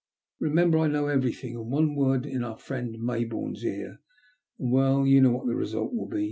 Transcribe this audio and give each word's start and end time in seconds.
"Remember 0.39 0.79
I 0.79 0.87
know 0.87 1.05
everything, 1.09 1.55
and 1.55 1.69
one 1.69 1.93
word 1.93 2.25
in 2.25 2.43
our 2.43 2.57
friend 2.57 2.95
Mayboume's 2.99 3.63
ear, 3.63 3.99
and— 4.57 4.71
well— 4.71 5.05
you 5.05 5.21
know 5.21 5.29
what 5.29 5.45
the 5.45 5.53
result 5.53 5.93
will 5.93 6.07
be. 6.07 6.19